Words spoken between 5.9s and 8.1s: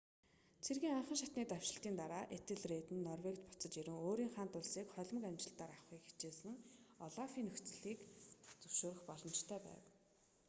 хичээсэн олафын нөхцөлийг